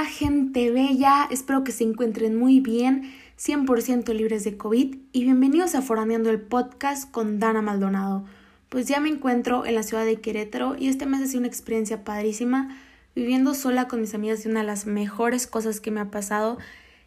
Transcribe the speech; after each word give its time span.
Gente 0.00 0.70
bella, 0.70 1.28
espero 1.30 1.64
que 1.64 1.70
se 1.70 1.84
encuentren 1.84 2.34
muy 2.34 2.60
bien, 2.60 3.12
100% 3.38 4.14
libres 4.14 4.42
de 4.42 4.56
COVID 4.56 4.96
y 5.12 5.24
bienvenidos 5.24 5.74
a 5.74 5.82
Foraneando 5.82 6.30
el 6.30 6.40
Podcast 6.40 7.10
con 7.10 7.38
Dana 7.38 7.60
Maldonado. 7.60 8.24
Pues 8.70 8.88
ya 8.88 9.00
me 9.00 9.10
encuentro 9.10 9.66
en 9.66 9.74
la 9.74 9.82
ciudad 9.82 10.06
de 10.06 10.18
Querétaro 10.20 10.76
y 10.78 10.88
este 10.88 11.04
mes 11.04 11.20
ha 11.20 11.26
sido 11.26 11.40
una 11.40 11.48
experiencia 11.48 12.04
padrísima, 12.04 12.74
viviendo 13.14 13.52
sola 13.52 13.86
con 13.86 14.00
mis 14.00 14.14
amigas 14.14 14.44
y 14.44 14.48
una 14.48 14.60
de 14.60 14.66
las 14.66 14.86
mejores 14.86 15.46
cosas 15.46 15.78
que 15.78 15.90
me 15.90 16.00
ha 16.00 16.10
pasado 16.10 16.56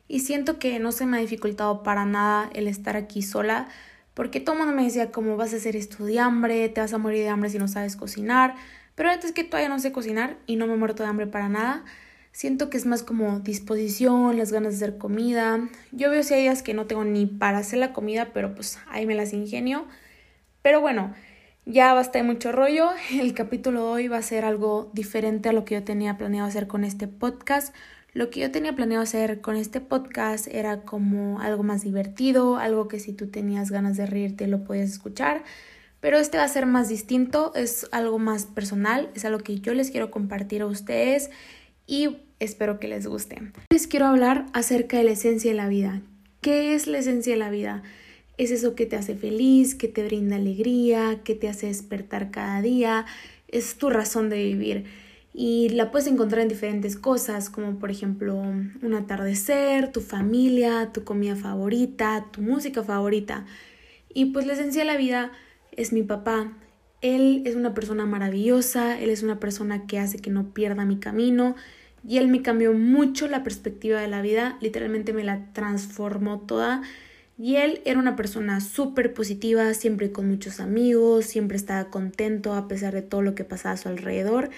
y 0.07 0.19
siento 0.19 0.59
que 0.59 0.77
no 0.77 0.91
se 0.91 1.07
me 1.07 1.17
ha 1.17 1.21
dificultado 1.21 1.81
para 1.81 2.05
nada 2.05 2.51
el 2.53 2.67
estar 2.67 2.95
aquí 2.95 3.23
sola 3.23 3.67
porque 4.13 4.39
todo 4.39 4.53
el 4.53 4.59
mundo 4.59 4.75
me 4.75 4.83
decía 4.83 5.11
cómo 5.11 5.37
vas 5.37 5.53
a 5.53 5.57
de 5.57 6.19
hambre, 6.19 6.69
te 6.69 6.81
vas 6.81 6.93
a 6.93 6.99
morir 6.99 7.23
de 7.23 7.29
hambre 7.29 7.49
si 7.49 7.57
no 7.57 7.67
sabes 7.67 7.95
cocinar, 7.95 8.53
pero 8.93 9.09
antes 9.09 9.31
es 9.31 9.31
que 9.31 9.43
todavía 9.43 9.69
no 9.69 9.79
sé 9.79 9.91
cocinar 9.91 10.37
y 10.45 10.55
no 10.55 10.67
me 10.67 10.75
he 10.75 10.77
muerto 10.77 11.01
de 11.01 11.09
hambre 11.09 11.25
para 11.25 11.49
nada. 11.49 11.83
Siento 12.35 12.69
que 12.69 12.75
es 12.75 12.85
más 12.85 13.01
como 13.01 13.39
disposición, 13.39 14.37
las 14.37 14.51
ganas 14.51 14.73
de 14.77 14.85
hacer 14.85 14.97
comida. 14.97 15.69
Yo 15.93 16.09
veo 16.09 16.21
si 16.21 16.33
hay 16.33 16.41
días 16.41 16.63
que 16.63 16.73
no 16.73 16.85
tengo 16.85 17.05
ni 17.05 17.25
para 17.25 17.59
hacer 17.59 17.79
la 17.79 17.93
comida, 17.93 18.31
pero 18.33 18.53
pues 18.53 18.77
ahí 18.89 19.05
me 19.05 19.15
las 19.15 19.31
ingenio. 19.31 19.85
Pero 20.61 20.81
bueno, 20.81 21.13
ya 21.65 21.93
basta 21.93 22.17
de 22.19 22.25
mucho 22.25 22.51
rollo. 22.51 22.89
El 23.09 23.33
capítulo 23.33 23.85
de 23.85 23.89
hoy 23.89 24.07
va 24.09 24.17
a 24.17 24.21
ser 24.21 24.43
algo 24.43 24.91
diferente 24.91 25.47
a 25.47 25.53
lo 25.53 25.63
que 25.63 25.75
yo 25.75 25.85
tenía 25.85 26.17
planeado 26.17 26.45
hacer 26.45 26.67
con 26.67 26.83
este 26.83 27.07
podcast. 27.07 27.73
Lo 28.11 28.29
que 28.29 28.41
yo 28.41 28.51
tenía 28.51 28.75
planeado 28.75 29.03
hacer 29.03 29.39
con 29.39 29.55
este 29.55 29.79
podcast 29.79 30.45
era 30.47 30.81
como 30.81 31.39
algo 31.39 31.63
más 31.63 31.83
divertido, 31.83 32.57
algo 32.57 32.89
que 32.89 32.99
si 32.99 33.13
tú 33.13 33.27
tenías 33.27 33.71
ganas 33.71 33.95
de 33.95 34.07
reírte 34.07 34.47
lo 34.47 34.65
podías 34.65 34.89
escuchar. 34.89 35.45
Pero 36.01 36.17
este 36.17 36.37
va 36.37 36.43
a 36.43 36.49
ser 36.49 36.65
más 36.65 36.89
distinto, 36.89 37.53
es 37.55 37.87
algo 37.93 38.19
más 38.19 38.45
personal, 38.45 39.09
es 39.15 39.23
algo 39.23 39.39
que 39.39 39.61
yo 39.61 39.73
les 39.73 39.89
quiero 39.89 40.11
compartir 40.11 40.63
a 40.63 40.65
ustedes 40.65 41.29
y 41.87 42.24
espero 42.39 42.79
que 42.79 42.87
les 42.87 43.07
guste. 43.07 43.41
Les 43.71 43.87
quiero 43.87 44.07
hablar 44.07 44.45
acerca 44.53 44.97
de 44.97 45.03
la 45.03 45.11
esencia 45.11 45.51
de 45.51 45.57
la 45.57 45.67
vida. 45.67 46.01
¿Qué 46.41 46.75
es 46.75 46.87
la 46.87 46.99
esencia 46.99 47.33
de 47.33 47.39
la 47.39 47.49
vida? 47.49 47.83
Es 48.37 48.51
eso 48.51 48.75
que 48.75 48.85
te 48.85 48.95
hace 48.95 49.15
feliz, 49.15 49.75
que 49.75 49.87
te 49.87 50.03
brinda 50.03 50.35
alegría, 50.35 51.21
que 51.23 51.35
te 51.35 51.47
hace 51.47 51.67
despertar 51.67 52.31
cada 52.31 52.61
día, 52.61 53.05
es 53.47 53.75
tu 53.77 53.89
razón 53.89 54.29
de 54.29 54.43
vivir. 54.43 54.85
Y 55.33 55.69
la 55.69 55.91
puedes 55.91 56.07
encontrar 56.07 56.41
en 56.41 56.47
diferentes 56.47 56.95
cosas, 56.95 57.49
como 57.49 57.77
por 57.79 57.91
ejemplo 57.91 58.35
un 58.35 58.93
atardecer, 58.93 59.91
tu 59.91 60.01
familia, 60.01 60.91
tu 60.93 61.03
comida 61.03 61.35
favorita, 61.35 62.27
tu 62.31 62.41
música 62.41 62.83
favorita. 62.83 63.45
Y 64.13 64.25
pues 64.25 64.45
la 64.45 64.53
esencia 64.53 64.81
de 64.81 64.87
la 64.87 64.97
vida 64.97 65.31
es 65.73 65.91
mi 65.91 66.03
papá. 66.03 66.53
Él 67.01 67.43
es 67.45 67.55
una 67.55 67.73
persona 67.73 68.05
maravillosa, 68.05 68.99
él 68.99 69.09
es 69.09 69.23
una 69.23 69.39
persona 69.39 69.87
que 69.87 69.99
hace 69.99 70.19
que 70.19 70.29
no 70.29 70.53
pierda 70.53 70.85
mi 70.85 70.99
camino, 70.99 71.55
y 72.07 72.17
él 72.19 72.27
me 72.27 72.41
cambió 72.41 72.73
mucho 72.73 73.27
la 73.27 73.43
perspectiva 73.43 73.99
de 73.99 74.07
la 74.07 74.21
vida, 74.21 74.57
literalmente 74.61 75.11
me 75.11 75.23
la 75.23 75.51
transformó 75.53 76.41
toda. 76.41 76.83
Y 77.37 77.57
él 77.57 77.81
era 77.83 77.99
una 77.99 78.15
persona 78.15 78.61
súper 78.61 79.13
positiva, 79.13 79.73
siempre 79.73 80.11
con 80.11 80.27
muchos 80.29 80.59
amigos, 80.59 81.25
siempre 81.25 81.57
estaba 81.57 81.89
contento 81.89 82.53
a 82.53 82.67
pesar 82.67 82.93
de 82.93 83.01
todo 83.01 83.21
lo 83.21 83.35
que 83.35 83.43
pasaba 83.43 83.73
a 83.73 83.77
su 83.77 83.89
alrededor. 83.89 84.51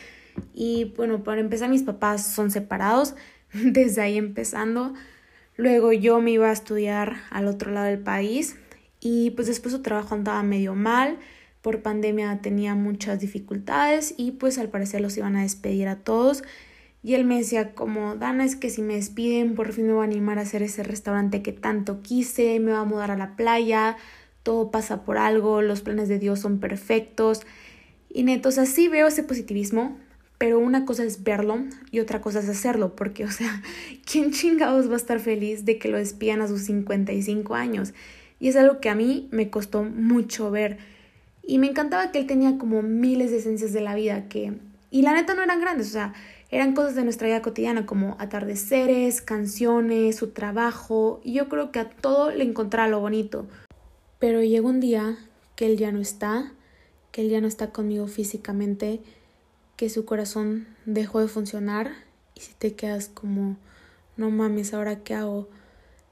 Y 0.53 0.93
bueno, 0.95 1.23
para 1.23 1.41
empezar 1.41 1.69
mis 1.69 1.83
papás 1.83 2.27
son 2.27 2.51
separados, 2.51 3.15
desde 3.53 4.01
ahí 4.01 4.17
empezando. 4.17 4.93
Luego 5.55 5.93
yo 5.93 6.19
me 6.21 6.31
iba 6.31 6.49
a 6.49 6.53
estudiar 6.53 7.15
al 7.31 7.47
otro 7.47 7.71
lado 7.71 7.87
del 7.87 7.99
país 7.99 8.57
y 8.99 9.31
pues 9.31 9.47
después 9.47 9.73
su 9.73 9.81
trabajo 9.81 10.13
andaba 10.13 10.43
medio 10.43 10.75
mal, 10.75 11.17
por 11.61 11.81
pandemia 11.81 12.39
tenía 12.41 12.75
muchas 12.75 13.19
dificultades 13.19 14.13
y 14.17 14.33
pues 14.33 14.59
al 14.59 14.69
parecer 14.69 15.01
los 15.01 15.17
iban 15.17 15.35
a 15.35 15.41
despedir 15.41 15.87
a 15.87 15.95
todos 15.95 16.43
y 17.03 17.13
él 17.13 17.25
me 17.25 17.37
decía 17.37 17.73
como, 17.73 18.15
Dana, 18.15 18.43
es 18.43 18.55
que 18.55 18.69
si 18.69 18.81
me 18.81 18.95
despiden, 18.95 19.55
por 19.55 19.71
fin 19.71 19.87
me 19.87 19.93
voy 19.93 20.01
a 20.01 20.05
animar 20.05 20.39
a 20.39 20.41
hacer 20.41 20.63
ese 20.63 20.83
restaurante 20.83 21.41
que 21.41 21.53
tanto 21.53 22.01
quise, 22.01 22.59
me 22.59 22.71
voy 22.71 22.81
a 22.81 22.83
mudar 22.83 23.11
a 23.11 23.17
la 23.17 23.35
playa, 23.35 23.97
todo 24.43 24.71
pasa 24.71 25.03
por 25.03 25.17
algo, 25.17 25.61
los 25.61 25.81
planes 25.81 26.09
de 26.09 26.19
Dios 26.19 26.39
son 26.39 26.59
perfectos. 26.59 27.41
Y 28.09 28.23
neto, 28.23 28.49
o 28.49 28.51
sea, 28.51 28.65
sí 28.65 28.87
veo 28.87 29.07
ese 29.07 29.23
positivismo, 29.23 29.97
pero 30.37 30.59
una 30.59 30.85
cosa 30.85 31.03
es 31.03 31.23
verlo 31.23 31.59
y 31.91 31.99
otra 31.99 32.21
cosa 32.21 32.39
es 32.39 32.49
hacerlo, 32.49 32.95
porque, 32.95 33.25
o 33.25 33.31
sea, 33.31 33.61
¿quién 34.11 34.31
chingados 34.31 34.89
va 34.89 34.93
a 34.93 34.97
estar 34.97 35.19
feliz 35.19 35.65
de 35.65 35.77
que 35.77 35.89
lo 35.89 35.97
despidan 35.97 36.41
a 36.41 36.47
sus 36.47 36.61
55 36.61 37.55
años? 37.55 37.93
Y 38.39 38.49
es 38.49 38.55
algo 38.55 38.79
que 38.79 38.89
a 38.89 38.95
mí 38.95 39.27
me 39.31 39.49
costó 39.49 39.83
mucho 39.83 40.51
ver. 40.51 40.77
Y 41.43 41.59
me 41.59 41.67
encantaba 41.67 42.11
que 42.11 42.19
él 42.19 42.27
tenía 42.27 42.57
como 42.57 42.81
miles 42.81 43.31
de 43.31 43.37
esencias 43.37 43.73
de 43.73 43.81
la 43.81 43.95
vida 43.95 44.27
que... 44.27 44.53
Y 44.91 45.01
la 45.01 45.13
neta 45.13 45.33
no 45.33 45.43
eran 45.43 45.59
grandes, 45.59 45.87
o 45.87 45.91
sea, 45.91 46.13
eran 46.49 46.73
cosas 46.73 46.95
de 46.95 47.03
nuestra 47.03 47.27
vida 47.27 47.41
cotidiana 47.41 47.85
como 47.85 48.15
atardeceres, 48.19 49.21
canciones, 49.21 50.15
su 50.15 50.29
trabajo, 50.29 51.19
y 51.23 51.33
yo 51.33 51.49
creo 51.49 51.71
que 51.71 51.79
a 51.79 51.89
todo 51.89 52.31
le 52.31 52.43
encontraba 52.43 52.87
lo 52.87 52.99
bonito. 52.99 53.47
Pero 54.19 54.41
llegó 54.41 54.69
un 54.69 54.79
día 54.79 55.17
que 55.55 55.65
él 55.65 55.77
ya 55.77 55.91
no 55.91 55.99
está, 55.99 56.53
que 57.11 57.21
él 57.21 57.29
ya 57.29 57.41
no 57.41 57.47
está 57.47 57.71
conmigo 57.71 58.07
físicamente, 58.07 59.01
que 59.75 59.89
su 59.89 60.05
corazón 60.05 60.67
dejó 60.85 61.19
de 61.19 61.27
funcionar 61.27 61.91
y 62.33 62.41
si 62.41 62.53
te 62.53 62.73
quedas 62.73 63.09
como, 63.09 63.57
no 64.15 64.29
mames, 64.29 64.73
ahora 64.73 65.03
qué 65.03 65.15
hago. 65.15 65.49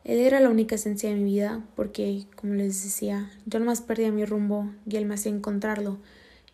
Él 0.04 0.20
era 0.20 0.40
la 0.40 0.50
única 0.50 0.76
esencia 0.76 1.10
de 1.10 1.16
mi 1.16 1.24
vida 1.24 1.64
porque, 1.76 2.26
como 2.36 2.54
les 2.54 2.84
decía, 2.84 3.32
yo 3.46 3.60
nomás 3.60 3.82
perdía 3.82 4.12
mi 4.12 4.26
rumbo 4.26 4.70
y 4.86 4.98
él 4.98 5.06
me 5.06 5.16
hacía 5.16 5.32
encontrarlo. 5.32 5.98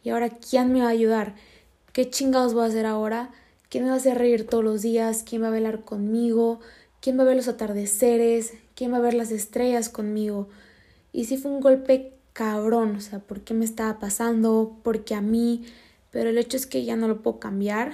Y 0.04 0.10
ahora, 0.10 0.30
¿quién 0.30 0.72
me 0.72 0.82
va 0.82 0.88
a 0.88 0.92
ayudar? 0.92 1.36
¿Qué 1.92 2.10
chingados 2.10 2.54
voy 2.54 2.64
a 2.64 2.68
hacer 2.68 2.86
ahora? 2.86 3.32
¿Quién 3.72 3.86
me 3.86 3.90
va 3.92 3.96
a 3.96 4.00
hacer 4.00 4.18
reír 4.18 4.46
todos 4.46 4.66
los 4.66 4.82
días? 4.82 5.24
¿Quién 5.24 5.44
va 5.44 5.48
a 5.48 5.52
velar 5.52 5.86
conmigo? 5.86 6.60
¿Quién 7.00 7.18
va 7.18 7.22
a 7.22 7.26
ver 7.26 7.38
los 7.38 7.48
atardeceres? 7.48 8.52
¿Quién 8.76 8.92
va 8.92 8.98
a 8.98 9.00
ver 9.00 9.14
las 9.14 9.32
estrellas 9.32 9.88
conmigo? 9.88 10.50
Y 11.14 11.24
sí 11.24 11.38
fue 11.38 11.52
un 11.52 11.62
golpe 11.62 12.12
cabrón, 12.34 12.98
o 12.98 13.00
sea, 13.00 13.20
¿por 13.20 13.40
qué 13.40 13.54
me 13.54 13.64
estaba 13.64 13.98
pasando? 13.98 14.76
¿Por 14.84 15.06
qué 15.06 15.16
a 15.16 15.22
mí? 15.22 15.64
Pero 16.12 16.32
el 16.32 16.38
hecho 16.38 16.58
es 16.58 16.66
que 16.66 16.84
ya 16.84 16.98
no 16.98 17.08
lo 17.08 17.22
puedo 17.22 17.40
cambiar, 17.40 17.94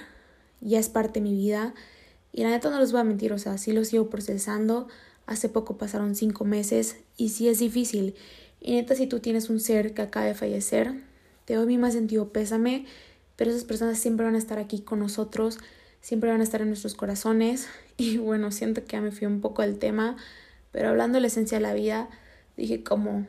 ya 0.61 0.79
es 0.79 0.89
parte 0.89 1.19
de 1.19 1.29
mi 1.29 1.35
vida. 1.35 1.75
Y 2.33 2.41
la 2.41 2.49
neta 2.49 2.71
no 2.71 2.79
les 2.79 2.91
voy 2.91 3.01
a 3.01 3.03
mentir, 3.03 3.31
o 3.31 3.37
sea, 3.37 3.59
sí 3.59 3.71
lo 3.71 3.85
sigo 3.85 4.09
procesando. 4.09 4.87
Hace 5.27 5.47
poco 5.47 5.77
pasaron 5.77 6.15
cinco 6.15 6.43
meses 6.43 6.97
y 7.17 7.29
sí 7.29 7.49
es 7.49 7.59
difícil. 7.59 8.15
Y 8.61 8.73
neta, 8.73 8.95
si 8.95 9.05
tú 9.05 9.19
tienes 9.19 9.51
un 9.51 9.59
ser 9.59 9.93
que 9.93 10.01
acaba 10.01 10.25
de 10.25 10.33
fallecer, 10.33 10.95
te 11.45 11.53
doy 11.53 11.67
mi 11.67 11.77
más 11.77 11.93
sentido 11.93 12.29
pésame 12.29 12.87
pero 13.37 13.51
esas 13.51 13.63
personas 13.63 13.97
siempre 13.97 14.25
van 14.25 14.35
a 14.35 14.39
estar 14.39 14.59
aquí 14.59 14.81
con 14.81 14.99
nosotros, 14.99 15.59
siempre 16.01 16.29
van 16.29 16.41
a 16.41 16.43
estar 16.43 16.61
en 16.61 16.67
nuestros 16.67 16.93
corazones. 16.93 17.69
Y 17.99 18.17
bueno, 18.17 18.51
siento 18.51 18.83
que 18.83 18.91
ya 18.91 19.01
me 19.01 19.11
fui 19.11 19.25
un 19.25 19.41
poco 19.41 19.63
del 19.63 19.79
tema, 19.79 20.17
pero 20.71 20.89
hablando 20.89 21.15
de 21.15 21.21
la 21.21 21.27
esencia 21.27 21.57
de 21.57 21.63
la 21.63 21.73
vida, 21.73 22.09
dije 22.55 22.83
como, 22.83 23.25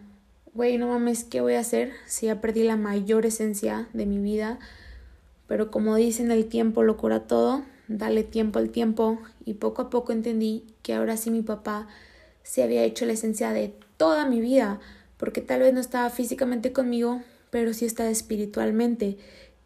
güey, 0.52 0.76
no 0.76 0.88
mames, 0.88 1.24
¿qué 1.24 1.40
voy 1.40 1.54
a 1.54 1.60
hacer 1.60 1.92
si 2.06 2.26
ya 2.26 2.42
perdí 2.42 2.64
la 2.64 2.76
mayor 2.76 3.24
esencia 3.24 3.88
de 3.94 4.04
mi 4.04 4.18
vida? 4.18 4.58
Pero 5.46 5.70
como 5.70 5.96
dicen, 5.96 6.30
el 6.30 6.46
tiempo 6.46 6.82
lo 6.82 6.98
cura 6.98 7.20
todo, 7.20 7.62
dale 7.88 8.24
tiempo 8.24 8.58
al 8.58 8.68
tiempo. 8.68 9.18
Y 9.46 9.54
poco 9.54 9.80
a 9.80 9.88
poco 9.88 10.12
entendí 10.12 10.64
que 10.82 10.92
ahora 10.92 11.16
sí 11.16 11.30
mi 11.30 11.40
papá 11.40 11.88
se 12.42 12.62
había 12.62 12.82
hecho 12.84 13.06
la 13.06 13.14
esencia 13.14 13.52
de 13.52 13.72
toda 13.96 14.26
mi 14.26 14.42
vida, 14.42 14.80
porque 15.16 15.40
tal 15.40 15.60
vez 15.60 15.72
no 15.72 15.80
estaba 15.80 16.10
físicamente 16.10 16.72
conmigo, 16.74 17.22
pero 17.50 17.72
sí 17.72 17.86
estaba 17.86 18.10
espiritualmente 18.10 19.16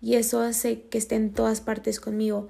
y 0.03 0.17
eso 0.17 0.41
hace 0.41 0.83
que 0.83 0.99
esté 0.99 1.15
en 1.15 1.33
todas 1.33 1.61
partes 1.61 2.01
conmigo. 2.01 2.49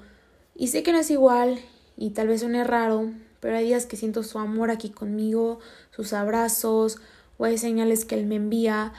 Y 0.57 0.69
sé 0.69 0.83
que 0.83 0.93
no 0.93 0.99
es 0.99 1.11
igual 1.11 1.61
y 1.97 2.11
tal 2.11 2.29
vez 2.29 2.41
suene 2.41 2.65
raro, 2.65 3.13
pero 3.41 3.57
hay 3.57 3.67
días 3.67 3.87
que 3.87 3.97
siento 3.97 4.23
su 4.23 4.39
amor 4.39 4.71
aquí 4.71 4.89
conmigo, 4.89 5.61
sus 5.91 6.15
abrazos, 6.15 6.99
o 7.37 7.45
hay 7.45 7.59
señales 7.59 8.05
que 8.05 8.15
él 8.15 8.27
me 8.27 8.37
envía, 8.37 8.93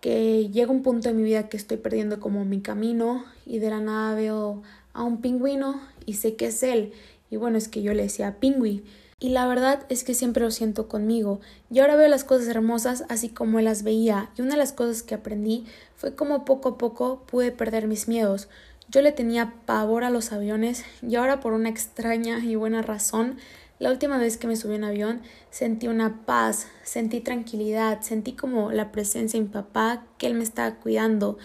que 0.00 0.48
llega 0.48 0.72
un 0.72 0.82
punto 0.82 1.08
en 1.08 1.16
mi 1.16 1.22
vida 1.22 1.48
que 1.48 1.56
estoy 1.56 1.76
perdiendo 1.76 2.18
como 2.18 2.44
mi 2.44 2.60
camino 2.60 3.24
y 3.46 3.60
de 3.60 3.70
la 3.70 3.80
nada 3.80 4.16
veo 4.16 4.62
a 4.92 5.04
un 5.04 5.20
pingüino 5.20 5.80
y 6.04 6.14
sé 6.14 6.34
que 6.34 6.46
es 6.46 6.62
él. 6.64 6.92
Y 7.30 7.36
bueno, 7.36 7.56
es 7.56 7.68
que 7.68 7.82
yo 7.82 7.94
le 7.94 8.02
decía 8.02 8.40
pingüi. 8.40 8.82
Y 9.22 9.28
la 9.28 9.46
verdad 9.46 9.86
es 9.88 10.02
que 10.02 10.14
siempre 10.14 10.42
lo 10.42 10.50
siento 10.50 10.88
conmigo. 10.88 11.38
Y 11.70 11.78
ahora 11.78 11.94
veo 11.94 12.08
las 12.08 12.24
cosas 12.24 12.48
hermosas 12.48 13.04
así 13.08 13.28
como 13.28 13.60
las 13.60 13.84
veía. 13.84 14.30
Y 14.36 14.42
una 14.42 14.54
de 14.54 14.56
las 14.56 14.72
cosas 14.72 15.04
que 15.04 15.14
aprendí 15.14 15.64
fue 15.94 16.16
como 16.16 16.44
poco 16.44 16.70
a 16.70 16.76
poco 16.76 17.22
pude 17.24 17.52
perder 17.52 17.86
mis 17.86 18.08
miedos. 18.08 18.48
Yo 18.88 19.00
le 19.00 19.12
tenía 19.12 19.54
pavor 19.64 20.02
a 20.02 20.10
los 20.10 20.32
aviones 20.32 20.84
y 21.02 21.14
ahora 21.14 21.38
por 21.38 21.52
una 21.52 21.68
extraña 21.68 22.40
y 22.40 22.56
buena 22.56 22.82
razón, 22.82 23.36
la 23.78 23.92
última 23.92 24.18
vez 24.18 24.38
que 24.38 24.48
me 24.48 24.56
subí 24.56 24.74
en 24.74 24.82
avión 24.82 25.22
sentí 25.50 25.86
una 25.86 26.26
paz, 26.26 26.66
sentí 26.82 27.20
tranquilidad, 27.20 28.00
sentí 28.00 28.32
como 28.32 28.72
la 28.72 28.90
presencia 28.90 29.38
de 29.38 29.46
mi 29.46 29.52
papá, 29.52 30.04
que 30.18 30.26
él 30.26 30.34
me 30.34 30.42
estaba 30.42 30.74
cuidando. 30.80 31.38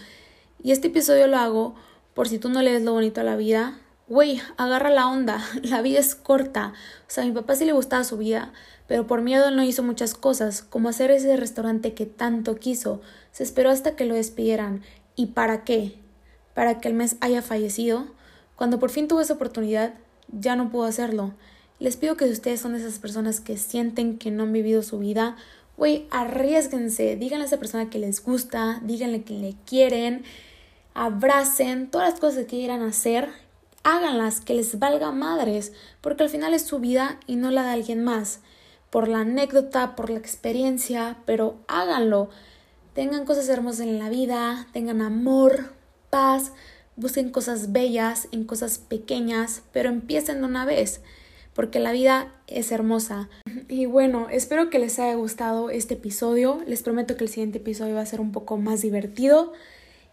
Y 0.64 0.72
este 0.72 0.88
episodio 0.88 1.28
lo 1.28 1.36
hago 1.36 1.76
por 2.12 2.28
si 2.28 2.40
tú 2.40 2.48
no 2.48 2.60
lees 2.60 2.82
lo 2.82 2.92
bonito 2.92 3.20
a 3.20 3.24
la 3.24 3.36
vida, 3.36 3.78
güey, 4.08 4.40
agarra 4.56 4.90
la 4.90 5.08
onda, 5.08 5.44
la 5.62 5.82
vida 5.82 5.98
es 5.98 6.14
corta. 6.14 6.72
O 7.02 7.10
sea, 7.10 7.24
a 7.24 7.26
mi 7.26 7.32
papá 7.32 7.54
sí 7.54 7.64
le 7.64 7.72
gustaba 7.72 8.04
su 8.04 8.16
vida, 8.16 8.52
pero 8.86 9.06
por 9.06 9.22
miedo 9.22 9.50
no 9.50 9.62
hizo 9.62 9.82
muchas 9.82 10.14
cosas, 10.14 10.62
como 10.62 10.88
hacer 10.88 11.10
ese 11.10 11.36
restaurante 11.36 11.94
que 11.94 12.06
tanto 12.06 12.56
quiso. 12.56 13.00
Se 13.32 13.42
esperó 13.42 13.70
hasta 13.70 13.96
que 13.96 14.06
lo 14.06 14.14
despidieran. 14.14 14.82
¿Y 15.14 15.26
para 15.26 15.64
qué? 15.64 15.98
¿Para 16.54 16.80
que 16.80 16.88
el 16.88 16.94
mes 16.94 17.16
haya 17.20 17.42
fallecido? 17.42 18.06
Cuando 18.56 18.78
por 18.78 18.90
fin 18.90 19.08
tuvo 19.08 19.20
esa 19.20 19.34
oportunidad, 19.34 19.94
ya 20.32 20.56
no 20.56 20.70
puedo 20.70 20.84
hacerlo. 20.84 21.34
Les 21.78 21.96
pido 21.96 22.16
que 22.16 22.26
si 22.26 22.32
ustedes 22.32 22.60
son 22.60 22.72
de 22.72 22.80
esas 22.80 22.98
personas 22.98 23.40
que 23.40 23.56
sienten 23.56 24.18
que 24.18 24.30
no 24.30 24.44
han 24.44 24.52
vivido 24.52 24.82
su 24.82 24.98
vida, 24.98 25.36
güey, 25.76 26.08
arriesguense, 26.10 27.14
díganle 27.16 27.44
a 27.44 27.46
esa 27.46 27.58
persona 27.58 27.88
que 27.88 28.00
les 28.00 28.22
gusta, 28.24 28.80
díganle 28.82 29.22
que 29.22 29.34
le 29.34 29.54
quieren, 29.64 30.24
abracen 30.94 31.88
todas 31.88 32.10
las 32.10 32.20
cosas 32.20 32.40
que 32.40 32.46
quieran 32.46 32.82
hacer, 32.82 33.28
háganlas, 33.96 34.40
que 34.40 34.54
les 34.54 34.78
valga 34.78 35.10
madres, 35.12 35.72
porque 36.00 36.22
al 36.22 36.28
final 36.28 36.54
es 36.54 36.62
su 36.62 36.78
vida 36.78 37.18
y 37.26 37.36
no 37.36 37.50
la 37.50 37.64
de 37.64 37.70
alguien 37.70 38.04
más, 38.04 38.40
por 38.90 39.08
la 39.08 39.20
anécdota, 39.20 39.96
por 39.96 40.10
la 40.10 40.18
experiencia, 40.18 41.18
pero 41.24 41.56
háganlo. 41.68 42.30
Tengan 42.94 43.24
cosas 43.24 43.48
hermosas 43.48 43.80
en 43.80 43.98
la 43.98 44.08
vida, 44.08 44.66
tengan 44.72 45.02
amor, 45.02 45.72
paz, 46.10 46.52
busquen 46.96 47.30
cosas 47.30 47.72
bellas 47.72 48.28
en 48.32 48.44
cosas 48.44 48.78
pequeñas, 48.78 49.62
pero 49.72 49.88
empiecen 49.88 50.40
de 50.40 50.46
una 50.46 50.64
vez 50.64 51.00
porque 51.58 51.80
la 51.80 51.90
vida 51.90 52.32
es 52.46 52.70
hermosa. 52.70 53.28
Y 53.70 53.84
bueno, 53.84 54.28
espero 54.30 54.70
que 54.70 54.78
les 54.78 54.98
haya 54.98 55.14
gustado 55.14 55.68
este 55.68 55.94
episodio. 55.94 56.62
Les 56.66 56.82
prometo 56.82 57.16
que 57.16 57.24
el 57.24 57.28
siguiente 57.28 57.58
episodio 57.58 57.96
va 57.96 58.00
a 58.00 58.06
ser 58.06 58.20
un 58.20 58.32
poco 58.32 58.56
más 58.56 58.80
divertido. 58.80 59.52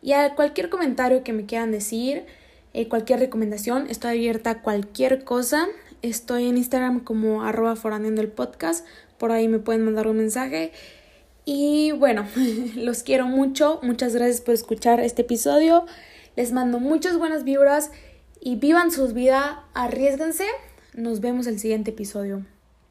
Y 0.02 0.12
a 0.12 0.36
cualquier 0.36 0.70
comentario 0.70 1.24
que 1.24 1.32
me 1.32 1.46
quieran 1.46 1.72
decir, 1.72 2.26
eh, 2.76 2.88
cualquier 2.88 3.20
recomendación, 3.20 3.88
estoy 3.90 4.12
abierta 4.12 4.50
a 4.50 4.62
cualquier 4.62 5.24
cosa. 5.24 5.68
Estoy 6.02 6.48
en 6.48 6.58
Instagram 6.58 7.00
como 7.00 7.44
arroba 7.44 7.76
foraneando 7.76 8.22
el 8.22 8.28
podcast. 8.28 8.86
Por 9.18 9.32
ahí 9.32 9.48
me 9.48 9.60
pueden 9.60 9.84
mandar 9.84 10.08
un 10.08 10.18
mensaje. 10.18 10.72
Y 11.46 11.92
bueno, 11.94 12.28
los 12.76 13.04
quiero 13.04 13.28
mucho. 13.28 13.80
Muchas 13.82 14.14
gracias 14.14 14.42
por 14.42 14.54
escuchar 14.54 15.00
este 15.00 15.22
episodio. 15.22 15.86
Les 16.36 16.52
mando 16.52 16.80
muchas 16.80 17.18
buenas 17.18 17.44
vibras 17.44 17.92
y 18.40 18.58
vivan 18.58 18.92
sus 18.92 19.14
vidas. 19.14 19.58
Arriesguense 19.74 20.46
nos 20.96 21.20
vemos 21.20 21.48
el 21.48 21.60
siguiente 21.60 21.92
episodio. 21.92 22.46